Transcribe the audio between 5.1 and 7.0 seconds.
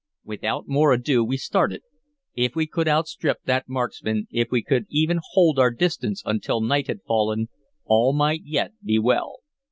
hold our distance until night